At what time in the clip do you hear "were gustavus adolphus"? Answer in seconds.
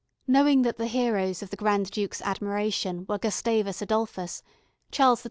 3.07-4.41